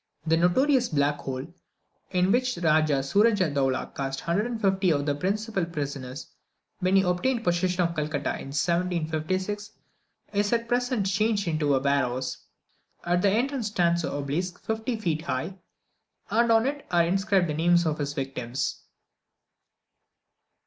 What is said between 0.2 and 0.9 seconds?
The notorious